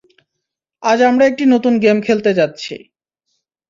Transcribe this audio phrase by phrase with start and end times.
[0.83, 2.75] আজ আমরা একটি নতুন গেম খেলতে যাচ্ছি।